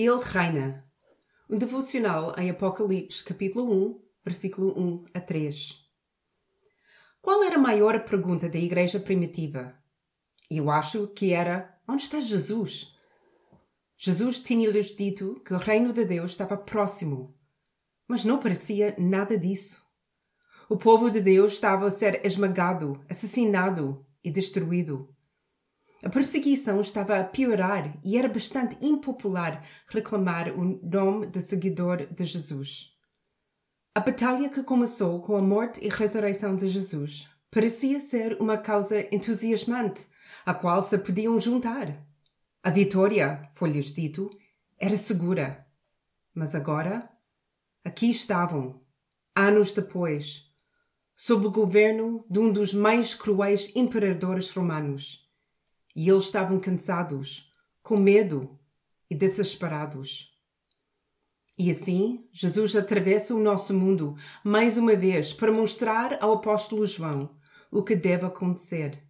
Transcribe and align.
Ele 0.00 0.22
reina. 0.22 0.88
Um 1.50 1.58
devocional 1.58 2.32
em 2.38 2.48
Apocalipse, 2.48 3.24
capítulo 3.24 3.68
1, 3.88 4.00
versículo 4.24 4.80
1 4.80 5.06
a 5.12 5.20
3. 5.20 5.84
Qual 7.20 7.42
era 7.42 7.56
a 7.56 7.58
maior 7.58 8.04
pergunta 8.04 8.48
da 8.48 8.58
igreja 8.60 9.00
primitiva? 9.00 9.76
Eu 10.48 10.70
acho 10.70 11.08
que 11.08 11.32
era: 11.32 11.76
onde 11.88 12.04
está 12.04 12.20
Jesus? 12.20 12.96
Jesus 13.96 14.38
tinha-lhes 14.38 14.94
dito 14.94 15.42
que 15.44 15.52
o 15.52 15.58
reino 15.58 15.92
de 15.92 16.04
Deus 16.04 16.30
estava 16.30 16.56
próximo, 16.56 17.36
mas 18.06 18.24
não 18.24 18.38
parecia 18.38 18.94
nada 18.96 19.36
disso. 19.36 19.84
O 20.68 20.76
povo 20.76 21.10
de 21.10 21.20
Deus 21.20 21.54
estava 21.54 21.88
a 21.88 21.90
ser 21.90 22.24
esmagado, 22.24 23.04
assassinado 23.10 24.06
e 24.22 24.30
destruído. 24.30 25.12
A 26.04 26.08
perseguição 26.08 26.80
estava 26.80 27.18
a 27.18 27.24
piorar 27.24 27.98
e 28.04 28.16
era 28.16 28.28
bastante 28.28 28.76
impopular 28.80 29.64
reclamar 29.88 30.56
o 30.56 30.78
nome 30.80 31.26
de 31.26 31.40
seguidor 31.40 32.06
de 32.06 32.24
Jesus. 32.24 32.96
A 33.96 33.98
batalha 33.98 34.48
que 34.48 34.62
começou 34.62 35.20
com 35.20 35.36
a 35.36 35.42
morte 35.42 35.84
e 35.84 35.88
ressurreição 35.88 36.54
de 36.54 36.68
Jesus 36.68 37.28
parecia 37.50 37.98
ser 37.98 38.40
uma 38.40 38.56
causa 38.56 39.12
entusiasmante, 39.12 40.06
a 40.46 40.54
qual 40.54 40.82
se 40.82 40.96
podiam 40.98 41.40
juntar. 41.40 42.06
A 42.62 42.70
vitória, 42.70 43.50
foi-lhes 43.54 43.92
dito, 43.92 44.30
era 44.78 44.96
segura. 44.96 45.66
Mas 46.32 46.54
agora, 46.54 47.10
aqui 47.84 48.08
estavam, 48.08 48.80
anos 49.34 49.72
depois, 49.72 50.44
sob 51.16 51.44
o 51.48 51.50
governo 51.50 52.24
de 52.30 52.38
um 52.38 52.52
dos 52.52 52.72
mais 52.72 53.16
cruéis 53.16 53.74
imperadores 53.74 54.52
romanos 54.52 55.27
e 55.98 56.08
eles 56.08 56.26
estavam 56.26 56.60
cansados, 56.60 57.50
com 57.82 57.96
medo 57.96 58.56
e 59.10 59.16
desesperados. 59.16 60.32
E 61.58 61.72
assim, 61.72 62.24
Jesus 62.32 62.76
atravessa 62.76 63.34
o 63.34 63.40
nosso 63.40 63.74
mundo 63.74 64.14
mais 64.44 64.78
uma 64.78 64.94
vez 64.94 65.32
para 65.32 65.50
mostrar 65.50 66.22
ao 66.22 66.34
apóstolo 66.34 66.86
João 66.86 67.36
o 67.68 67.82
que 67.82 67.96
deve 67.96 68.24
acontecer. 68.24 69.02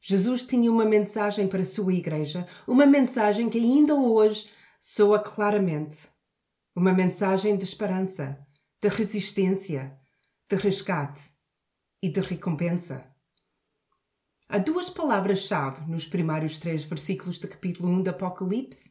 Jesus 0.00 0.42
tinha 0.44 0.72
uma 0.72 0.86
mensagem 0.86 1.46
para 1.46 1.60
a 1.60 1.66
sua 1.66 1.92
igreja, 1.92 2.48
uma 2.66 2.86
mensagem 2.86 3.50
que 3.50 3.58
ainda 3.58 3.94
hoje 3.94 4.48
soa 4.80 5.18
claramente. 5.18 6.08
Uma 6.74 6.94
mensagem 6.94 7.54
de 7.54 7.64
esperança, 7.64 8.38
de 8.80 8.88
resistência, 8.88 10.00
de 10.48 10.56
resgate 10.56 11.20
e 12.02 12.08
de 12.08 12.20
recompensa. 12.22 13.11
Há 14.54 14.58
duas 14.58 14.90
palavras-chave 14.90 15.90
nos 15.90 16.06
primeiros 16.06 16.58
três 16.58 16.84
versículos 16.84 17.38
do 17.38 17.48
capítulo 17.48 17.90
1 17.90 18.02
do 18.02 18.10
Apocalipse: 18.10 18.90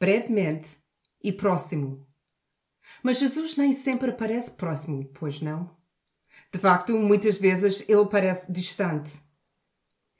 brevemente 0.00 0.78
e 1.22 1.30
próximo. 1.30 2.08
Mas 3.02 3.18
Jesus 3.18 3.54
nem 3.54 3.74
sempre 3.74 4.12
parece 4.12 4.52
próximo, 4.52 5.04
pois 5.12 5.42
não? 5.42 5.76
De 6.50 6.58
facto, 6.58 6.96
muitas 6.96 7.36
vezes 7.36 7.86
ele 7.86 8.06
parece 8.06 8.50
distante. 8.50 9.20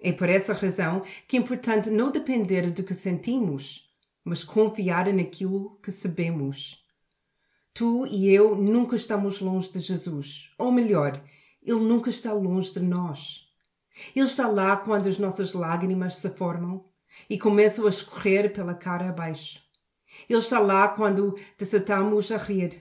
É 0.02 0.12
por 0.12 0.28
essa 0.28 0.52
razão 0.52 1.02
que 1.26 1.38
é 1.38 1.40
importante 1.40 1.88
não 1.88 2.12
depender 2.12 2.70
do 2.70 2.84
que 2.84 2.92
sentimos, 2.92 3.90
mas 4.22 4.44
confiar 4.44 5.10
naquilo 5.14 5.80
que 5.82 5.90
sabemos. 5.90 6.84
Tu 7.72 8.06
e 8.08 8.28
eu 8.28 8.54
nunca 8.54 8.96
estamos 8.96 9.40
longe 9.40 9.72
de 9.72 9.80
Jesus, 9.80 10.52
ou 10.58 10.70
melhor, 10.70 11.24
ele 11.62 11.80
nunca 11.80 12.10
está 12.10 12.34
longe 12.34 12.70
de 12.74 12.80
nós. 12.80 13.53
Ele 14.14 14.26
está 14.26 14.48
lá 14.48 14.76
quando 14.76 15.08
as 15.08 15.18
nossas 15.18 15.52
lágrimas 15.52 16.16
se 16.16 16.30
formam 16.30 16.84
e 17.28 17.38
começam 17.38 17.86
a 17.86 17.88
escorrer 17.88 18.52
pela 18.52 18.74
cara 18.74 19.08
abaixo. 19.08 19.62
Ele 20.28 20.38
está 20.38 20.58
lá 20.58 20.88
quando 20.88 21.38
desatamos 21.58 22.30
a 22.30 22.36
rir. 22.36 22.80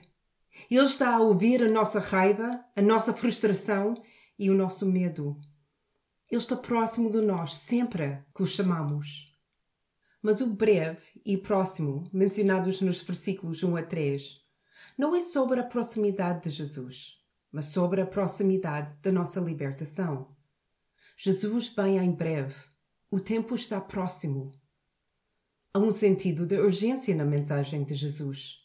Ele 0.70 0.84
está 0.84 1.14
a 1.14 1.20
ouvir 1.20 1.62
a 1.62 1.68
nossa 1.68 1.98
raiva, 1.98 2.64
a 2.74 2.82
nossa 2.82 3.12
frustração 3.12 3.94
e 4.38 4.50
o 4.50 4.54
nosso 4.54 4.86
medo. 4.86 5.40
Ele 6.30 6.40
está 6.40 6.56
próximo 6.56 7.10
de 7.10 7.20
nós 7.20 7.54
sempre 7.54 8.24
que 8.34 8.42
o 8.42 8.46
chamamos. 8.46 9.32
Mas 10.22 10.40
o 10.40 10.50
breve 10.50 11.20
e 11.24 11.36
próximo, 11.36 12.04
mencionados 12.12 12.80
nos 12.80 13.02
versículos 13.02 13.62
1 13.62 13.76
a 13.76 13.82
3, 13.82 14.42
não 14.96 15.14
é 15.14 15.20
sobre 15.20 15.60
a 15.60 15.64
proximidade 15.64 16.44
de 16.44 16.50
Jesus, 16.50 17.18
mas 17.52 17.66
sobre 17.66 18.00
a 18.00 18.06
proximidade 18.06 18.96
da 18.98 19.12
nossa 19.12 19.40
libertação. 19.40 20.34
Jesus 21.16 21.68
vem 21.68 21.98
em 21.98 22.10
breve. 22.10 22.56
O 23.10 23.20
tempo 23.20 23.54
está 23.54 23.80
próximo. 23.80 24.50
Há 25.72 25.78
um 25.78 25.92
sentido 25.92 26.46
de 26.46 26.58
urgência 26.58 27.14
na 27.14 27.24
mensagem 27.24 27.84
de 27.84 27.94
Jesus. 27.94 28.58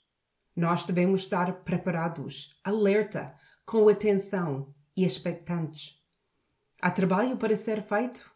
Nós 0.55 0.83
devemos 0.83 1.21
estar 1.21 1.63
preparados, 1.63 2.59
alerta, 2.63 3.35
com 3.65 3.87
atenção 3.87 4.73
e 4.97 5.05
expectantes. 5.05 6.03
Há 6.81 6.89
trabalho 6.89 7.37
para 7.37 7.55
ser 7.55 7.83
feito? 7.83 8.31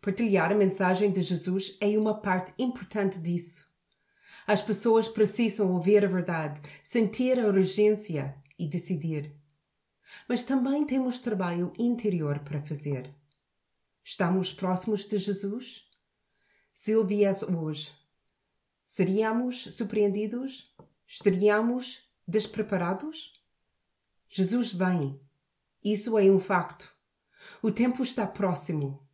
Partilhar 0.00 0.50
a 0.50 0.56
mensagem 0.56 1.12
de 1.12 1.22
Jesus 1.22 1.76
é 1.80 1.96
uma 1.96 2.20
parte 2.20 2.52
importante 2.58 3.20
disso. 3.20 3.68
As 4.46 4.62
pessoas 4.62 5.06
precisam 5.06 5.72
ouvir 5.72 6.04
a 6.04 6.08
verdade, 6.08 6.60
sentir 6.82 7.38
a 7.38 7.46
urgência 7.46 8.34
e 8.58 8.66
decidir. 8.66 9.34
Mas 10.28 10.42
também 10.42 10.84
temos 10.84 11.18
trabalho 11.18 11.72
interior 11.78 12.40
para 12.40 12.60
fazer. 12.60 13.14
Estamos 14.10 14.54
próximos 14.54 15.04
de 15.06 15.18
Jesus? 15.18 15.86
Se 16.72 16.92
ele 16.92 17.04
viesse 17.04 17.44
hoje, 17.44 17.92
seríamos 18.82 19.64
surpreendidos? 19.64 20.74
Estaríamos 21.06 22.10
despreparados? 22.26 23.34
Jesus 24.26 24.72
vem. 24.72 25.20
Isso 25.84 26.18
é 26.18 26.22
um 26.22 26.38
facto. 26.38 26.90
O 27.60 27.70
tempo 27.70 28.02
está 28.02 28.26
próximo. 28.26 29.06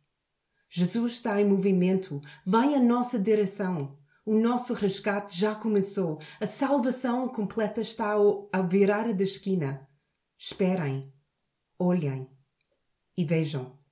Jesus 0.69 1.15
está 1.15 1.41
em 1.41 1.45
movimento. 1.45 2.21
Vem 2.47 2.75
a 2.75 2.79
nossa 2.79 3.19
direção. 3.19 3.99
O 4.25 4.33
nosso 4.33 4.73
resgate 4.73 5.37
já 5.37 5.53
começou. 5.53 6.21
A 6.39 6.47
salvação 6.47 7.27
completa 7.27 7.81
está 7.81 8.13
à 8.49 8.61
virada 8.61 9.13
da 9.13 9.23
esquina. 9.25 9.89
Esperem, 10.37 11.13
olhem 11.77 12.29
e 13.17 13.25
vejam. 13.25 13.84